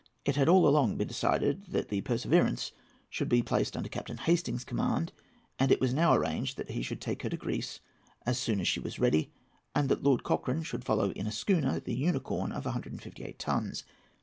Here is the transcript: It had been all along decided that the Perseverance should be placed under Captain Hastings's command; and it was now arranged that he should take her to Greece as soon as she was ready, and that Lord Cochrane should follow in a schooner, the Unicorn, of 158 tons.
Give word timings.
It 0.25 0.35
had 0.35 0.47
been 0.47 0.55
all 0.55 0.67
along 0.67 0.97
decided 0.97 1.67
that 1.67 1.89
the 1.89 2.01
Perseverance 2.01 2.71
should 3.07 3.29
be 3.29 3.43
placed 3.43 3.77
under 3.77 3.87
Captain 3.87 4.17
Hastings's 4.17 4.65
command; 4.65 5.11
and 5.59 5.71
it 5.71 5.79
was 5.79 5.93
now 5.93 6.15
arranged 6.15 6.57
that 6.57 6.71
he 6.71 6.81
should 6.81 6.99
take 6.99 7.21
her 7.21 7.29
to 7.29 7.37
Greece 7.37 7.81
as 8.25 8.39
soon 8.39 8.59
as 8.59 8.67
she 8.67 8.79
was 8.79 8.97
ready, 8.97 9.31
and 9.75 9.89
that 9.89 10.01
Lord 10.01 10.23
Cochrane 10.23 10.63
should 10.63 10.83
follow 10.83 11.11
in 11.11 11.27
a 11.27 11.31
schooner, 11.31 11.79
the 11.79 11.93
Unicorn, 11.93 12.51
of 12.51 12.65
158 12.65 13.37
tons. 13.37 13.83